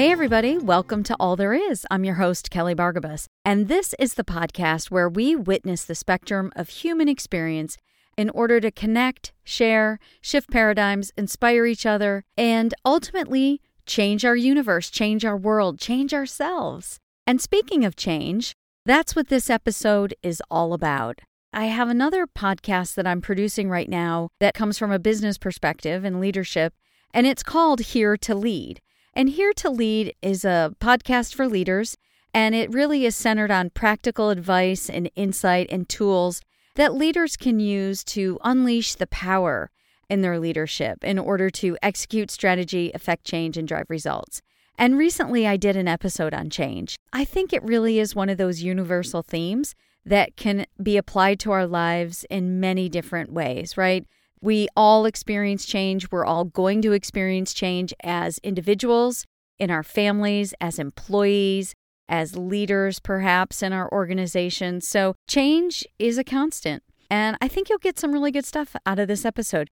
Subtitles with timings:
[0.00, 1.84] Hey, everybody, welcome to All There Is.
[1.90, 6.50] I'm your host, Kelly Bargabos, and this is the podcast where we witness the spectrum
[6.56, 7.76] of human experience
[8.16, 14.88] in order to connect, share, shift paradigms, inspire each other, and ultimately change our universe,
[14.88, 16.98] change our world, change ourselves.
[17.26, 18.54] And speaking of change,
[18.86, 21.20] that's what this episode is all about.
[21.52, 26.04] I have another podcast that I'm producing right now that comes from a business perspective
[26.04, 26.72] and leadership,
[27.12, 28.80] and it's called Here to Lead.
[29.12, 31.96] And Here to Lead is a podcast for leaders,
[32.32, 36.40] and it really is centered on practical advice and insight and tools
[36.76, 39.70] that leaders can use to unleash the power
[40.08, 44.42] in their leadership in order to execute strategy, affect change, and drive results.
[44.78, 46.96] And recently I did an episode on change.
[47.12, 49.74] I think it really is one of those universal themes
[50.06, 54.06] that can be applied to our lives in many different ways, right?
[54.42, 56.10] We all experience change.
[56.10, 59.26] We're all going to experience change as individuals,
[59.58, 61.74] in our families, as employees,
[62.08, 64.88] as leaders, perhaps in our organizations.
[64.88, 66.82] So, change is a constant.
[67.10, 69.68] And I think you'll get some really good stuff out of this episode.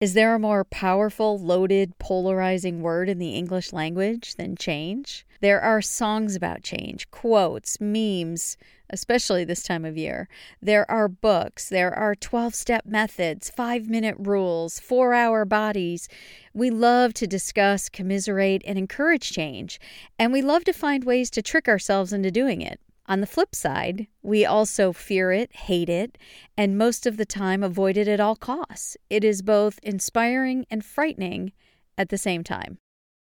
[0.00, 5.24] Is there a more powerful, loaded, polarizing word in the English language than change?
[5.40, 8.56] There are songs about change, quotes, memes,
[8.94, 10.28] especially this time of year.
[10.62, 16.08] There are books, there are 12 step methods, five minute rules, four hour bodies.
[16.54, 19.80] We love to discuss, commiserate, and encourage change,
[20.18, 22.80] and we love to find ways to trick ourselves into doing it.
[23.06, 26.16] On the flip side, we also fear it, hate it,
[26.56, 28.96] and most of the time avoid it at all costs.
[29.10, 31.52] It is both inspiring and frightening
[31.98, 32.78] at the same time.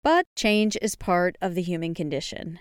[0.05, 2.61] But change is part of the human condition.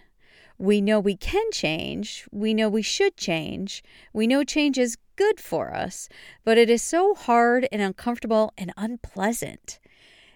[0.58, 2.26] We know we can change.
[2.32, 3.84] We know we should change.
[4.14, 6.10] We know change is good for us,
[6.44, 9.80] but it is so hard and uncomfortable and unpleasant.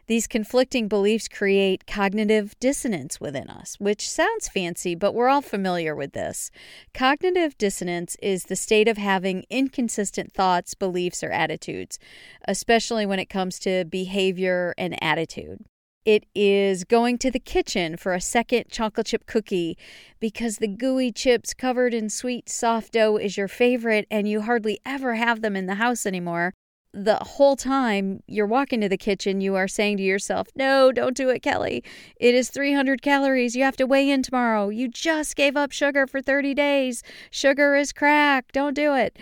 [0.07, 5.93] These conflicting beliefs create cognitive dissonance within us, which sounds fancy, but we're all familiar
[5.93, 6.49] with this.
[6.93, 11.99] Cognitive dissonance is the state of having inconsistent thoughts, beliefs, or attitudes,
[12.47, 15.65] especially when it comes to behavior and attitude.
[16.07, 19.77] It is going to the kitchen for a second chocolate chip cookie
[20.21, 24.79] because the gooey chips covered in sweet, soft dough is your favorite and you hardly
[24.85, 26.53] ever have them in the house anymore
[26.93, 31.15] the whole time you're walking to the kitchen, you are saying to yourself, No, don't
[31.15, 31.83] do it, Kelly.
[32.15, 33.55] It is 300 calories.
[33.55, 34.69] You have to weigh in tomorrow.
[34.69, 37.03] You just gave up sugar for 30 days.
[37.29, 38.51] Sugar is crack.
[38.53, 39.19] Don't do it.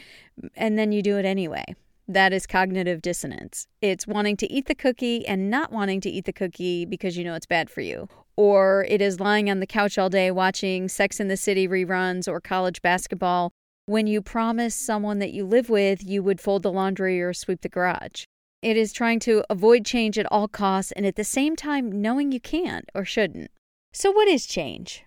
[0.56, 1.66] And then you do it anyway.
[2.08, 3.66] That is cognitive dissonance.
[3.82, 7.24] It's wanting to eat the cookie and not wanting to eat the cookie because you
[7.24, 8.08] know it's bad for you.
[8.38, 12.28] Or it is lying on the couch all day watching Sex in the City reruns
[12.28, 13.52] or college basketball
[13.88, 17.62] when you promise someone that you live with you would fold the laundry or sweep
[17.62, 18.26] the garage.
[18.62, 22.32] It is trying to avoid change at all costs and at the same time knowing
[22.32, 23.50] you can't or shouldn't.
[23.94, 25.05] So, what is change?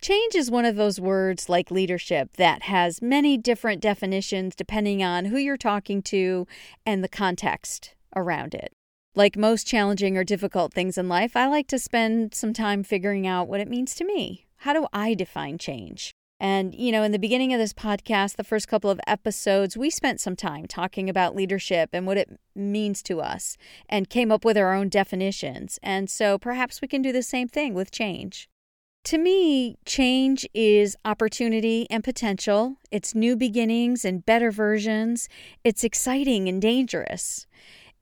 [0.00, 5.26] Change is one of those words like leadership that has many different definitions depending on
[5.26, 6.46] who you're talking to
[6.84, 8.72] and the context around it.
[9.14, 13.26] Like most challenging or difficult things in life, I like to spend some time figuring
[13.26, 14.46] out what it means to me.
[14.58, 16.12] How do I define change?
[16.38, 19.88] And, you know, in the beginning of this podcast, the first couple of episodes, we
[19.88, 23.56] spent some time talking about leadership and what it means to us
[23.88, 25.78] and came up with our own definitions.
[25.82, 28.50] And so perhaps we can do the same thing with change.
[29.06, 32.74] To me, change is opportunity and potential.
[32.90, 35.28] It's new beginnings and better versions.
[35.62, 37.46] It's exciting and dangerous.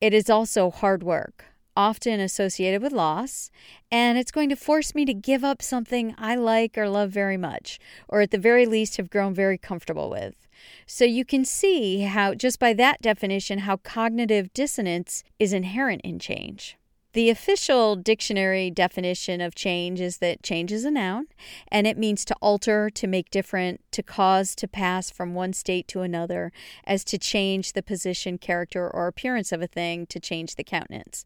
[0.01, 1.45] It is also hard work
[1.77, 3.51] often associated with loss,
[3.91, 7.37] and it's going to force me to give up something I like or love very
[7.37, 10.47] much, or at the very least have grown very comfortable with.
[10.87, 16.21] So you can see how, just by that definition, how cognitive dissonance is inherent in
[16.21, 16.79] change.
[17.15, 21.29] The official dictionary definition of change is that change is a noun
[21.69, 25.87] and it means to alter, to make different, to cause to pass from one state
[25.89, 26.51] to another,
[26.85, 31.25] as to change the position, character, or appearance of a thing, to change the countenance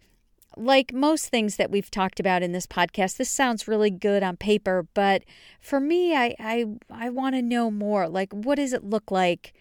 [0.57, 4.37] like most things that we've talked about in this podcast, this sounds really good on
[4.37, 5.23] paper, but
[5.61, 8.09] for me, I I, I want to know more.
[8.09, 9.55] Like, what does it look like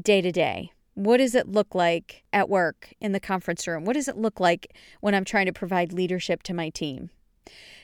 [0.00, 0.72] day to day?
[0.96, 3.84] What does it look like at work in the conference room?
[3.84, 7.10] What does it look like when I'm trying to provide leadership to my team?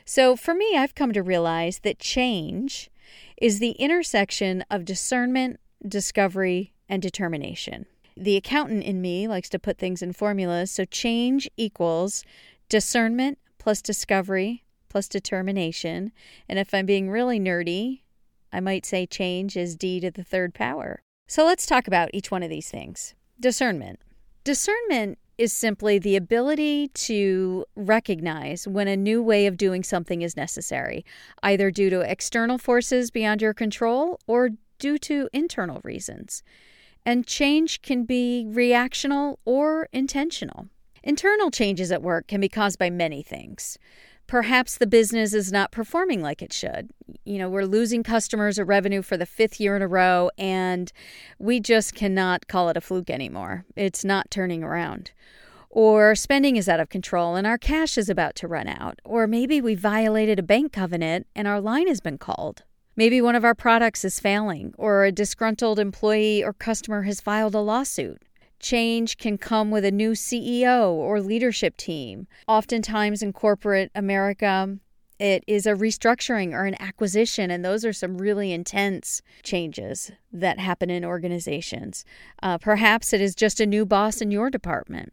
[0.06, 2.90] So, for me, I've come to realize that change
[3.36, 7.84] is the intersection of discernment, discovery, and determination.
[8.16, 10.70] The accountant in me likes to put things in formulas.
[10.70, 12.24] So change equals
[12.70, 16.12] discernment plus discovery plus determination.
[16.48, 18.00] And if I'm being really nerdy,
[18.52, 21.02] I might say change is d to the third power.
[21.32, 23.14] So let's talk about each one of these things.
[23.40, 23.98] Discernment.
[24.44, 30.36] Discernment is simply the ability to recognize when a new way of doing something is
[30.36, 31.06] necessary,
[31.42, 36.42] either due to external forces beyond your control or due to internal reasons.
[37.06, 40.68] And change can be reactional or intentional.
[41.02, 43.78] Internal changes at work can be caused by many things.
[44.32, 46.88] Perhaps the business is not performing like it should.
[47.26, 50.90] You know, we're losing customers or revenue for the fifth year in a row, and
[51.38, 53.66] we just cannot call it a fluke anymore.
[53.76, 55.10] It's not turning around.
[55.68, 59.00] Or spending is out of control and our cash is about to run out.
[59.04, 62.62] Or maybe we violated a bank covenant and our line has been called.
[62.96, 67.54] Maybe one of our products is failing, or a disgruntled employee or customer has filed
[67.54, 68.22] a lawsuit.
[68.62, 72.28] Change can come with a new CEO or leadership team.
[72.46, 74.78] Oftentimes in corporate America,
[75.18, 80.60] it is a restructuring or an acquisition, and those are some really intense changes that
[80.60, 82.04] happen in organizations.
[82.40, 85.12] Uh, perhaps it is just a new boss in your department.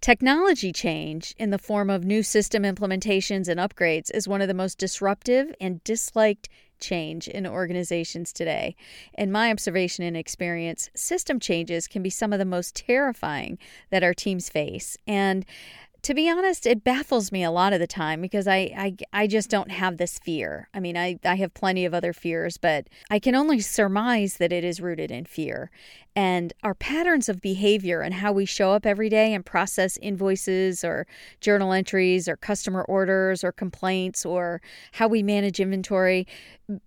[0.00, 4.52] Technology change in the form of new system implementations and upgrades is one of the
[4.52, 6.48] most disruptive and disliked
[6.80, 8.76] change in organizations today.
[9.16, 13.58] In my observation and experience, system changes can be some of the most terrifying
[13.90, 14.96] that our teams face.
[15.06, 15.44] And
[16.04, 19.26] to be honest, it baffles me a lot of the time because I, I, I
[19.26, 20.68] just don't have this fear.
[20.74, 24.52] I mean, I, I have plenty of other fears, but I can only surmise that
[24.52, 25.70] it is rooted in fear
[26.16, 30.84] and our patterns of behavior and how we show up every day and process invoices
[30.84, 31.06] or
[31.40, 34.60] journal entries or customer orders or complaints or
[34.92, 36.26] how we manage inventory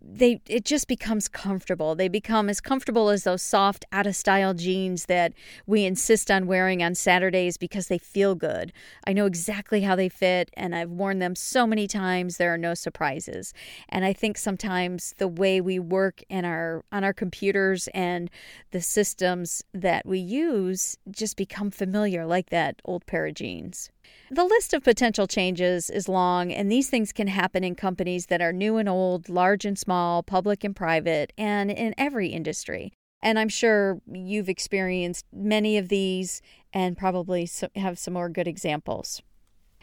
[0.02, 1.94] they it just becomes comfortable.
[1.94, 5.34] They become as comfortable as those soft out of style jeans that
[5.68, 8.74] we insist on wearing on Saturdays because they feel good.
[9.06, 12.58] I know exactly how they fit and i've worn them so many times there are
[12.58, 13.54] no surprises.
[13.90, 18.32] And i think sometimes the way we work in our on our computers and
[18.72, 23.90] the system systems that we use just become familiar, like that old pair of jeans.
[24.30, 28.42] The list of potential changes is long, and these things can happen in companies that
[28.42, 32.94] are new and old, large and small, public and private, and in every industry.
[33.24, 39.24] And I'm sure you've experienced many of these and probably have some more good examples.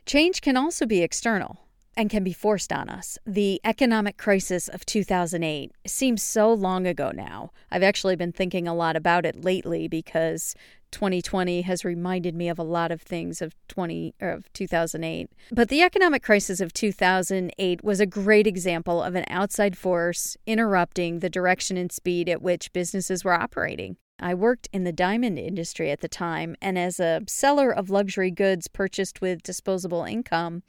[0.06, 1.63] Change can also be external
[1.96, 3.18] and can be forced on us.
[3.26, 7.50] The economic crisis of 2008 seems so long ago now.
[7.70, 10.54] I've actually been thinking a lot about it lately because
[10.94, 15.28] 2020 has reminded me of a lot of things of 20 of 2008.
[15.50, 21.18] But the economic crisis of 2008 was a great example of an outside force interrupting
[21.18, 23.96] the direction and speed at which businesses were operating.
[24.20, 28.30] I worked in the diamond industry at the time, and as a seller of luxury
[28.30, 30.62] goods purchased with disposable income,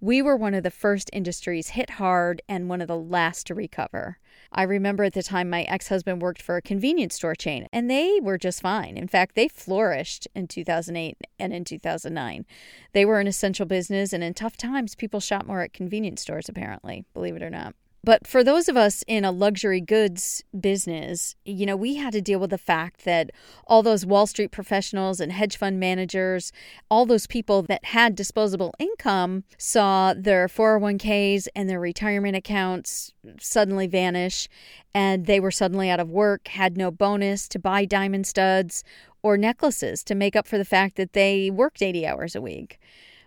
[0.00, 3.54] we were one of the first industries hit hard and one of the last to
[3.54, 4.18] recover.
[4.52, 7.90] I remember at the time my ex husband worked for a convenience store chain, and
[7.90, 8.96] they were just fine.
[8.96, 12.46] In fact, they flourished in 2008 and in 2009.
[12.92, 16.48] They were an essential business, and in tough times, people shop more at convenience stores,
[16.48, 17.74] apparently, believe it or not.
[18.04, 22.20] But for those of us in a luxury goods business, you know, we had to
[22.20, 23.30] deal with the fact that
[23.64, 26.50] all those Wall Street professionals and hedge fund managers,
[26.90, 33.86] all those people that had disposable income saw their 401ks and their retirement accounts suddenly
[33.86, 34.48] vanish
[34.92, 38.82] and they were suddenly out of work, had no bonus to buy diamond studs
[39.22, 42.80] or necklaces to make up for the fact that they worked 80 hours a week.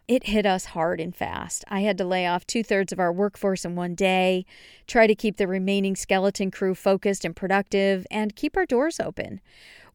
[0.07, 1.65] It hit us hard and fast.
[1.67, 4.45] I had to lay off two thirds of our workforce in one day,
[4.85, 9.41] try to keep the remaining skeleton crew focused and productive, and keep our doors open.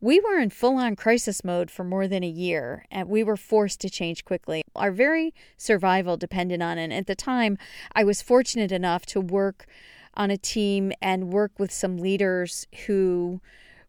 [0.00, 3.37] We were in full on crisis mode for more than a year, and we were
[3.37, 4.62] forced to change quickly.
[4.75, 6.90] Our very survival depended on it.
[6.90, 7.57] At the time,
[7.95, 9.67] I was fortunate enough to work
[10.14, 13.40] on a team and work with some leaders who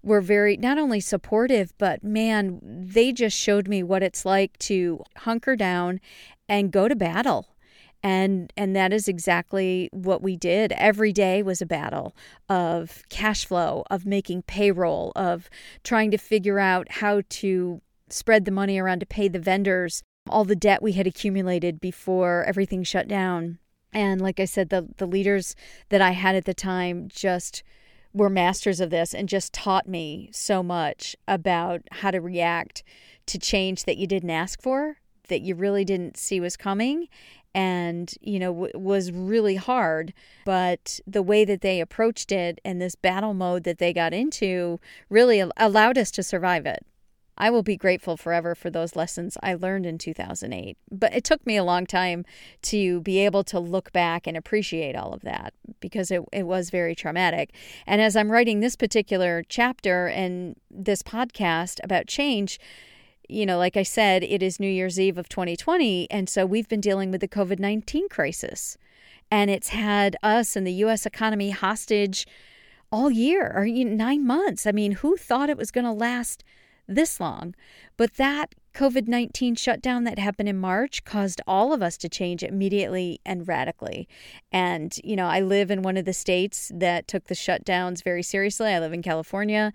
[0.04, 5.04] were very not only supportive, but man, they just showed me what it's like to
[5.18, 6.00] hunker down
[6.50, 7.48] and go to battle.
[8.04, 10.72] And and that is exactly what we did.
[10.72, 12.16] Every day was a battle
[12.50, 15.50] of cash flow, of making payroll, of
[15.84, 20.46] trying to figure out how to spread the money around to pay the vendors all
[20.46, 23.60] the debt we had accumulated before everything shut down.
[23.94, 25.56] And like I said, the the leaders
[25.90, 27.64] that I had at the time just
[28.14, 32.84] were masters of this and just taught me so much about how to react
[33.28, 34.98] to change that you didn't ask for,
[35.30, 37.08] that you really didn't see was coming
[37.54, 40.14] and you know w- was really hard.
[40.46, 44.80] But the way that they approached it and this battle mode that they got into
[45.10, 46.86] really allowed us to survive it
[47.38, 50.78] I will be grateful forever for those lessons I learned in 2008.
[50.92, 52.26] But it took me a long time
[52.64, 56.70] to be able to look back and appreciate all of that because it, it was
[56.70, 57.54] very traumatic.
[57.88, 62.60] And as I'm writing this particular chapter and this podcast about change,
[63.28, 66.12] you know, like I said, it is New Year's Eve of 2020.
[66.12, 68.78] And so we've been dealing with the COVID 19 crisis.
[69.32, 71.06] And it's had us and the U.S.
[71.06, 72.28] economy hostage
[72.92, 74.68] all year or nine months.
[74.68, 76.44] I mean, who thought it was going to last
[76.88, 77.56] this long?
[77.98, 82.42] But that COVID 19 shutdown that happened in March caused all of us to change
[82.42, 84.08] immediately and radically.
[84.52, 88.24] And, you know, I live in one of the states that took the shutdowns very
[88.24, 88.70] seriously.
[88.70, 89.74] I live in California,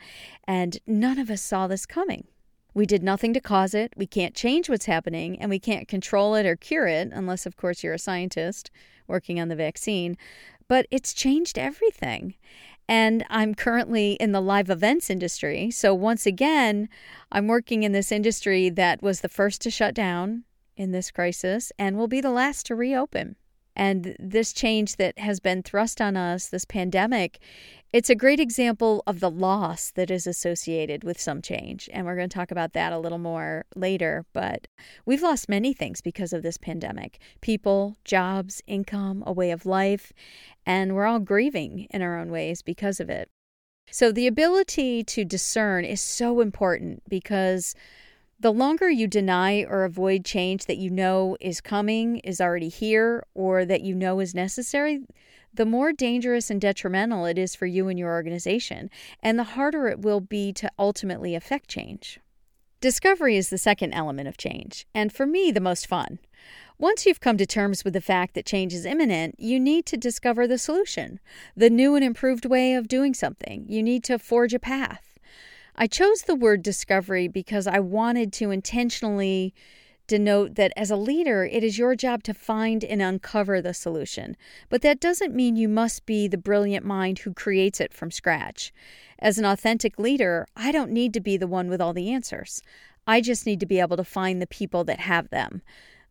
[0.48, 2.26] and none of us saw this coming.
[2.72, 3.92] We did nothing to cause it.
[3.96, 7.56] We can't change what's happening, and we can't control it or cure it, unless, of
[7.56, 8.70] course, you're a scientist
[9.06, 10.16] working on the vaccine.
[10.68, 12.34] But it's changed everything.
[12.88, 15.70] And I'm currently in the live events industry.
[15.70, 16.88] So, once again,
[17.32, 20.44] I'm working in this industry that was the first to shut down
[20.76, 23.36] in this crisis and will be the last to reopen.
[23.76, 27.38] And this change that has been thrust on us, this pandemic,
[27.92, 31.88] it's a great example of the loss that is associated with some change.
[31.92, 34.24] And we're going to talk about that a little more later.
[34.32, 34.66] But
[35.04, 40.12] we've lost many things because of this pandemic people, jobs, income, a way of life.
[40.64, 43.28] And we're all grieving in our own ways because of it.
[43.90, 47.74] So the ability to discern is so important because
[48.38, 53.24] the longer you deny or avoid change that you know is coming, is already here,
[53.34, 55.00] or that you know is necessary,
[55.54, 58.90] the more dangerous and detrimental it is for you and your organization,
[59.22, 62.20] and the harder it will be to ultimately affect change.
[62.82, 66.18] Discovery is the second element of change, and for me, the most fun.
[66.78, 69.96] Once you've come to terms with the fact that change is imminent, you need to
[69.96, 71.18] discover the solution,
[71.56, 73.64] the new and improved way of doing something.
[73.66, 75.05] You need to forge a path.
[75.78, 79.52] I chose the word discovery because I wanted to intentionally
[80.06, 84.38] denote that as a leader, it is your job to find and uncover the solution.
[84.70, 88.72] But that doesn't mean you must be the brilliant mind who creates it from scratch.
[89.18, 92.62] As an authentic leader, I don't need to be the one with all the answers.
[93.06, 95.60] I just need to be able to find the people that have them.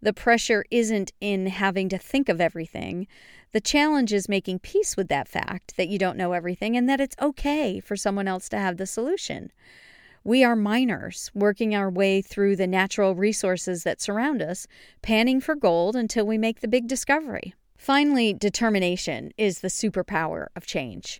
[0.05, 3.07] The pressure isn't in having to think of everything.
[3.53, 7.01] The challenge is making peace with that fact that you don't know everything and that
[7.01, 9.51] it's okay for someone else to have the solution.
[10.23, 14.67] We are miners working our way through the natural resources that surround us,
[15.01, 17.55] panning for gold until we make the big discovery.
[17.75, 21.19] Finally, determination is the superpower of change.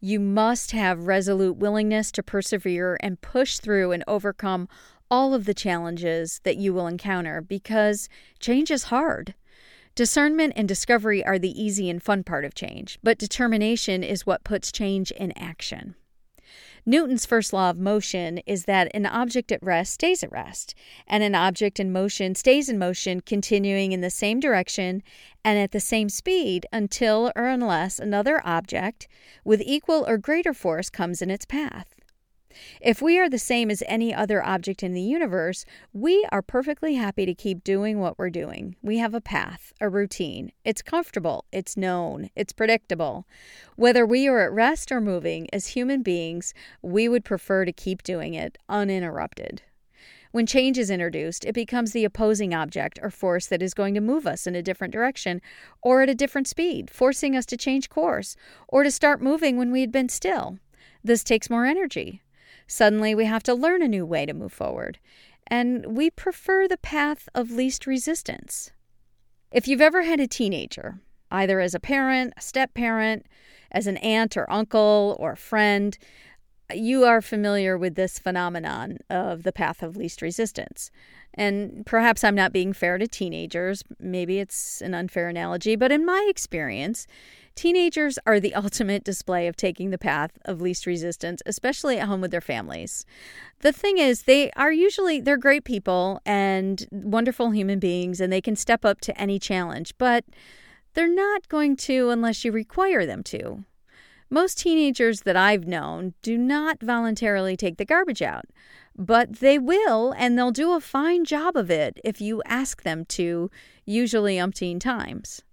[0.00, 4.68] You must have resolute willingness to persevere and push through and overcome
[5.14, 8.08] all of the challenges that you will encounter because
[8.40, 9.32] change is hard.
[9.94, 14.42] Discernment and discovery are the easy and fun part of change, but determination is what
[14.42, 15.94] puts change in action.
[16.84, 20.74] Newton's first law of motion is that an object at rest stays at rest,
[21.06, 25.00] and an object in motion stays in motion, continuing in the same direction
[25.44, 29.06] and at the same speed until or unless another object
[29.44, 31.94] with equal or greater force comes in its path.
[32.80, 36.94] If we are the same as any other object in the universe, we are perfectly
[36.94, 38.76] happy to keep doing what we're doing.
[38.82, 40.52] We have a path, a routine.
[40.64, 43.26] It's comfortable, it's known, it's predictable.
[43.76, 48.02] Whether we are at rest or moving, as human beings, we would prefer to keep
[48.02, 49.62] doing it uninterrupted.
[50.34, 54.00] When change is introduced, it becomes the opposing object or force that is going to
[54.00, 55.40] move us in a different direction
[55.80, 58.34] or at a different speed, forcing us to change course
[58.66, 60.58] or to start moving when we had been still.
[61.04, 62.20] This takes more energy.
[62.66, 64.98] Suddenly, we have to learn a new way to move forward,
[65.46, 68.72] and we prefer the path of least resistance.
[69.52, 73.26] If you've ever had a teenager, either as a parent, a step parent,
[73.70, 75.96] as an aunt or uncle or friend,
[76.72, 80.90] you are familiar with this phenomenon of the path of least resistance.
[81.34, 83.82] And perhaps I'm not being fair to teenagers.
[83.98, 87.06] Maybe it's an unfair analogy, but in my experience,
[87.54, 92.20] Teenagers are the ultimate display of taking the path of least resistance, especially at home
[92.20, 93.06] with their families.
[93.60, 98.40] The thing is, they are usually they're great people and wonderful human beings and they
[98.40, 100.24] can step up to any challenge, but
[100.94, 103.64] they're not going to unless you require them to.
[104.34, 108.46] Most teenagers that I've known do not voluntarily take the garbage out,
[108.96, 113.04] but they will, and they'll do a fine job of it if you ask them
[113.10, 113.48] to,
[113.84, 115.43] usually umpteen times.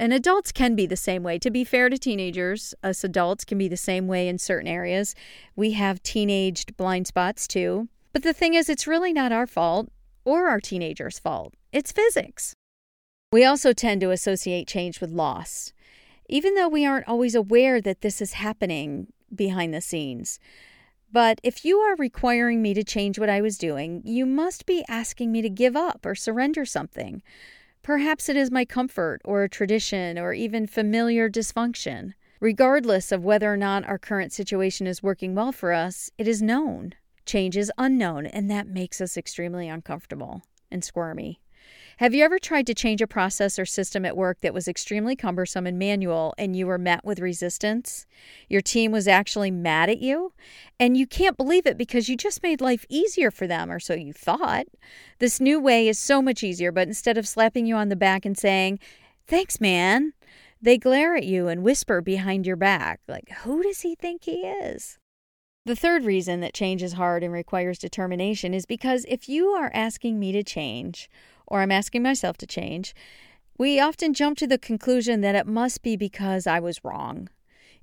[0.00, 1.38] And adults can be the same way.
[1.38, 5.14] To be fair to teenagers, us adults can be the same way in certain areas.
[5.54, 7.90] We have teenaged blind spots too.
[8.14, 9.90] But the thing is, it's really not our fault
[10.24, 11.52] or our teenagers' fault.
[11.70, 12.54] It's physics.
[13.30, 15.74] We also tend to associate change with loss,
[16.30, 20.40] even though we aren't always aware that this is happening behind the scenes.
[21.12, 24.82] But if you are requiring me to change what I was doing, you must be
[24.88, 27.22] asking me to give up or surrender something.
[27.90, 32.12] Perhaps it is my comfort or a tradition or even familiar dysfunction.
[32.38, 36.40] Regardless of whether or not our current situation is working well for us, it is
[36.40, 36.94] known.
[37.26, 41.40] Change is unknown, and that makes us extremely uncomfortable and squirmy.
[42.00, 45.14] Have you ever tried to change a process or system at work that was extremely
[45.14, 48.06] cumbersome and manual and you were met with resistance?
[48.48, 50.32] Your team was actually mad at you
[50.78, 53.92] and you can't believe it because you just made life easier for them, or so
[53.92, 54.64] you thought.
[55.18, 58.24] This new way is so much easier, but instead of slapping you on the back
[58.24, 58.78] and saying,
[59.26, 60.14] Thanks, man,
[60.62, 64.46] they glare at you and whisper behind your back, like, Who does he think he
[64.46, 64.98] is?
[65.66, 69.70] The third reason that change is hard and requires determination is because if you are
[69.74, 71.10] asking me to change,
[71.50, 72.94] or I'm asking myself to change,
[73.58, 77.28] we often jump to the conclusion that it must be because I was wrong.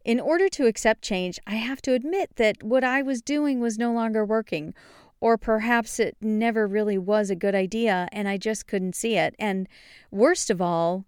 [0.03, 3.77] In order to accept change, I have to admit that what I was doing was
[3.77, 4.73] no longer working,
[5.19, 9.35] or perhaps it never really was a good idea and I just couldn't see it.
[9.37, 9.67] And
[10.09, 11.05] worst of all,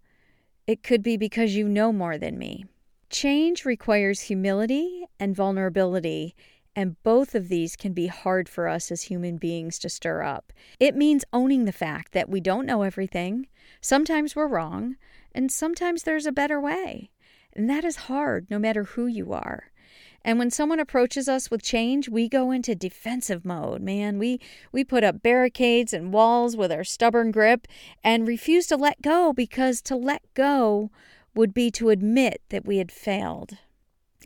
[0.67, 2.65] it could be because you know more than me.
[3.09, 6.35] Change requires humility and vulnerability,
[6.75, 10.53] and both of these can be hard for us as human beings to stir up.
[10.79, 13.47] It means owning the fact that we don't know everything,
[13.81, 14.95] sometimes we're wrong,
[15.33, 17.09] and sometimes there's a better way.
[17.53, 19.71] And that is hard no matter who you are.
[20.23, 24.19] And when someone approaches us with change, we go into defensive mode, man.
[24.19, 24.39] We
[24.71, 27.67] we put up barricades and walls with our stubborn grip
[28.03, 30.91] and refuse to let go because to let go
[31.33, 33.57] would be to admit that we had failed.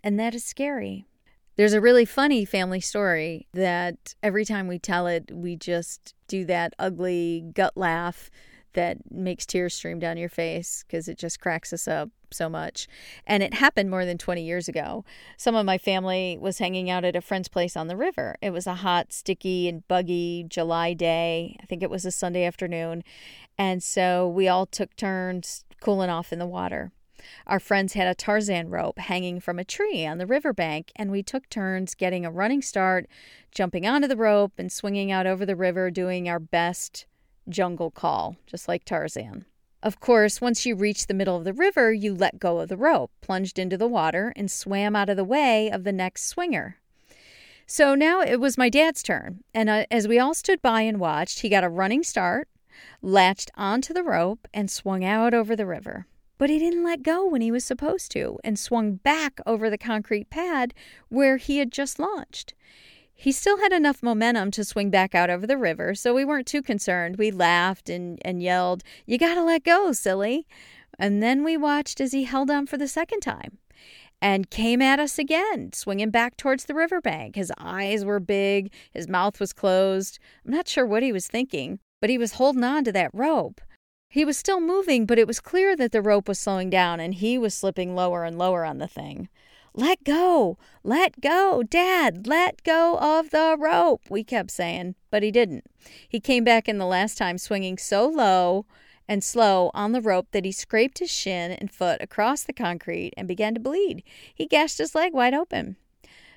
[0.03, 1.05] And that is scary.
[1.55, 6.45] There's a really funny family story that every time we tell it, we just do
[6.45, 8.31] that ugly gut laugh
[8.73, 12.87] that makes tears stream down your face because it just cracks us up so much.
[13.27, 15.05] And it happened more than 20 years ago.
[15.37, 18.35] Some of my family was hanging out at a friend's place on the river.
[18.41, 21.55] It was a hot, sticky, and buggy July day.
[21.61, 23.03] I think it was a Sunday afternoon.
[23.59, 26.91] And so we all took turns cooling off in the water.
[27.47, 31.23] Our friends had a Tarzan rope hanging from a tree on the riverbank, and we
[31.23, 33.07] took turns getting a running start,
[33.51, 37.05] jumping onto the rope, and swinging out over the river, doing our best
[37.49, 39.45] jungle call, just like Tarzan.
[39.81, 42.77] Of course, once you reached the middle of the river, you let go of the
[42.77, 46.77] rope, plunged into the water, and swam out of the way of the next swinger.
[47.65, 50.99] So now it was my dad's turn, and uh, as we all stood by and
[50.99, 52.47] watched, he got a running start,
[53.01, 56.05] latched onto the rope, and swung out over the river.
[56.37, 59.77] But he didn't let go when he was supposed to and swung back over the
[59.77, 60.73] concrete pad
[61.09, 62.53] where he had just launched.
[63.15, 66.47] He still had enough momentum to swing back out over the river, so we weren't
[66.47, 67.17] too concerned.
[67.17, 70.47] We laughed and, and yelled, You gotta let go, silly.
[70.99, 73.59] And then we watched as he held on for the second time
[74.21, 77.35] and came at us again, swinging back towards the riverbank.
[77.35, 80.17] His eyes were big, his mouth was closed.
[80.45, 83.61] I'm not sure what he was thinking, but he was holding on to that rope.
[84.13, 87.15] He was still moving, but it was clear that the rope was slowing down and
[87.15, 89.27] he was slipping lower and lower on the thing.
[89.73, 90.59] Let go!
[90.83, 91.63] Let go!
[91.63, 94.03] Dad, let go of the rope!
[94.11, 95.65] We kept saying, but he didn't.
[96.07, 98.67] He came back in the last time swinging so low
[99.07, 103.15] and slow on the rope that he scraped his shin and foot across the concrete
[103.17, 104.03] and began to bleed.
[104.31, 105.75] He gashed his leg wide open.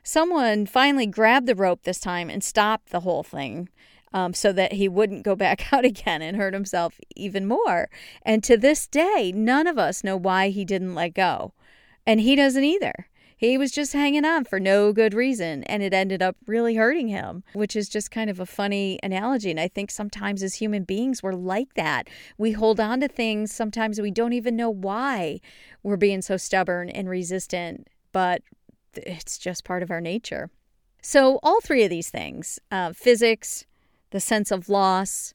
[0.03, 3.69] Someone finally grabbed the rope this time and stopped the whole thing
[4.13, 7.89] um, so that he wouldn't go back out again and hurt himself even more.
[8.23, 11.53] And to this day, none of us know why he didn't let go.
[12.07, 13.09] And he doesn't either.
[13.39, 17.09] He was just hanging on for no good reason, and it ended up really hurting
[17.09, 19.51] him, which is just kind of a funny analogy.
[19.51, 22.09] And I think sometimes as human beings, we're like that.
[22.39, 25.41] We hold on to things, sometimes we don't even know why
[25.83, 28.41] we're being so stubborn and resistant, but
[28.95, 30.49] it's just part of our nature.
[31.03, 33.67] So, all three of these things uh, physics,
[34.11, 35.35] the sense of loss,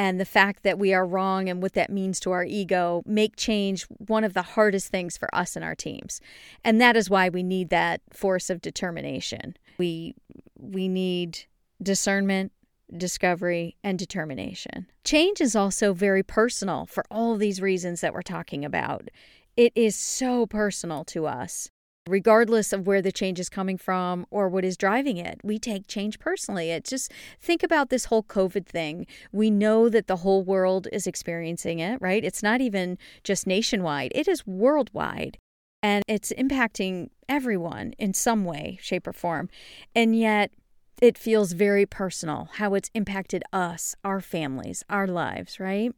[0.00, 3.36] and the fact that we are wrong and what that means to our ego make
[3.36, 6.22] change one of the hardest things for us and our teams.
[6.64, 9.58] And that is why we need that force of determination.
[9.76, 10.14] We
[10.58, 11.40] we need
[11.82, 12.52] discernment,
[12.96, 14.86] discovery, and determination.
[15.04, 19.10] Change is also very personal for all these reasons that we're talking about.
[19.54, 21.70] It is so personal to us
[22.08, 25.40] regardless of where the change is coming from or what is driving it.
[25.42, 26.70] We take change personally.
[26.70, 29.06] It just think about this whole COVID thing.
[29.32, 32.24] We know that the whole world is experiencing it, right?
[32.24, 35.38] It's not even just nationwide, it is worldwide.
[35.82, 39.48] And it's impacting everyone in some way, shape, or form.
[39.94, 40.52] And yet,
[41.00, 45.92] it feels very personal how it's impacted us, our families, our lives, right?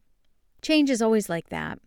[0.61, 1.79] Change is always like that.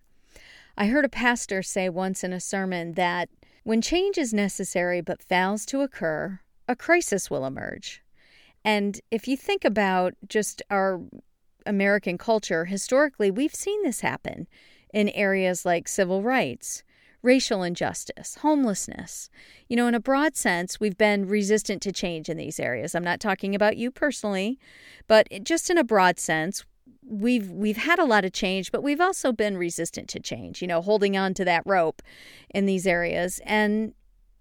[0.76, 3.30] I heard a pastor say once in a sermon that
[3.66, 8.00] when change is necessary but fails to occur, a crisis will emerge.
[8.64, 11.00] And if you think about just our
[11.66, 14.46] American culture, historically, we've seen this happen
[14.94, 16.84] in areas like civil rights,
[17.22, 19.30] racial injustice, homelessness.
[19.68, 22.94] You know, in a broad sense, we've been resistant to change in these areas.
[22.94, 24.60] I'm not talking about you personally,
[25.08, 26.64] but just in a broad sense,
[27.08, 30.68] we've we've had a lot of change, but we've also been resistant to change, you
[30.68, 32.02] know, holding on to that rope
[32.50, 33.40] in these areas.
[33.44, 33.94] And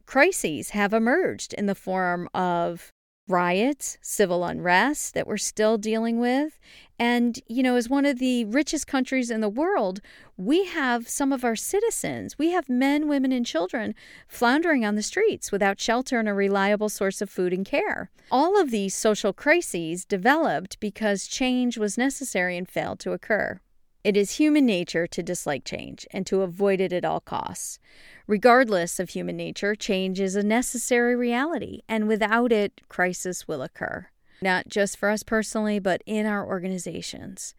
[0.05, 2.91] crises have emerged in the form of
[3.27, 6.59] riots, civil unrest that we're still dealing with.
[6.97, 9.99] And, you know, as one of the richest countries in the world,
[10.37, 13.95] we have some of our citizens, we have men, women, and children
[14.27, 18.11] floundering on the streets without shelter and a reliable source of food and care.
[18.31, 23.59] All of these social crises developed because change was necessary and failed to occur.
[24.05, 27.79] It is human nature to dislike change and to avoid it at all costs.
[28.27, 34.07] Regardless of human nature, change is a necessary reality, and without it, crisis will occur.
[34.41, 37.53] Not just for us personally, but in our organizations.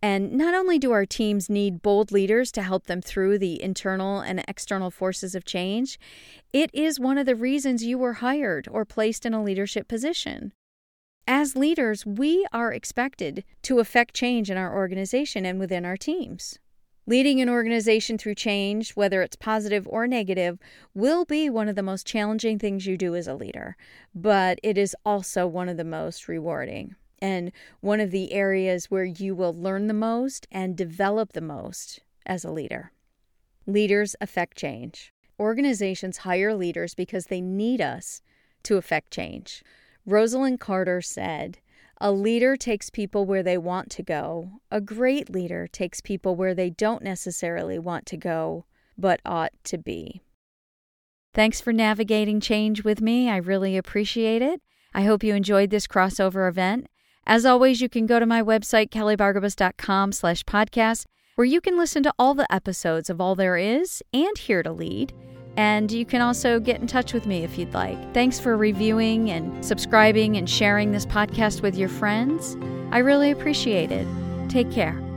[0.00, 4.20] And not only do our teams need bold leaders to help them through the internal
[4.20, 5.98] and external forces of change,
[6.52, 10.52] it is one of the reasons you were hired or placed in a leadership position.
[11.26, 16.58] As leaders, we are expected to affect change in our organization and within our teams.
[17.04, 20.58] Leading an organization through change, whether it's positive or negative,
[20.94, 23.76] will be one of the most challenging things you do as a leader,
[24.14, 29.04] but it is also one of the most rewarding and one of the areas where
[29.04, 32.92] you will learn the most and develop the most as a leader.
[33.66, 35.12] Leaders affect change.
[35.40, 38.22] Organizations hire leaders because they need us
[38.62, 39.64] to affect change.
[40.06, 41.58] Rosalynn Carter said,
[42.04, 44.50] a leader takes people where they want to go.
[44.72, 48.64] A great leader takes people where they don't necessarily want to go,
[48.98, 50.20] but ought to be.
[51.32, 53.30] Thanks for navigating change with me.
[53.30, 54.60] I really appreciate it.
[54.92, 56.88] I hope you enjoyed this crossover event.
[57.24, 62.02] As always, you can go to my website, kellybargabos.com slash podcast, where you can listen
[62.02, 65.14] to all the episodes of All There Is and Here to Lead.
[65.56, 68.14] And you can also get in touch with me if you'd like.
[68.14, 72.56] Thanks for reviewing and subscribing and sharing this podcast with your friends.
[72.90, 74.06] I really appreciate it.
[74.48, 75.11] Take care.